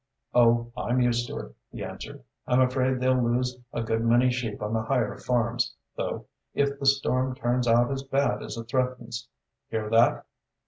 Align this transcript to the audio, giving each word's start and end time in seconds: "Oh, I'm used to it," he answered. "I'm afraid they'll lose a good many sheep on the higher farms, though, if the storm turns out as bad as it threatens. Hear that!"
"Oh, 0.33 0.71
I'm 0.75 0.99
used 0.99 1.27
to 1.27 1.37
it," 1.37 1.55
he 1.69 1.83
answered. 1.83 2.23
"I'm 2.47 2.59
afraid 2.59 2.99
they'll 2.99 3.21
lose 3.23 3.59
a 3.71 3.83
good 3.83 4.03
many 4.03 4.31
sheep 4.31 4.59
on 4.63 4.73
the 4.73 4.81
higher 4.81 5.15
farms, 5.19 5.75
though, 5.95 6.25
if 6.55 6.79
the 6.79 6.87
storm 6.87 7.35
turns 7.35 7.67
out 7.67 7.91
as 7.91 8.01
bad 8.01 8.41
as 8.41 8.57
it 8.57 8.63
threatens. 8.67 9.27
Hear 9.69 9.91
that!" 9.91 10.25